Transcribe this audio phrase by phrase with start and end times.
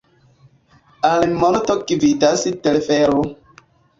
[1.09, 3.21] Al monto gvidas telfero.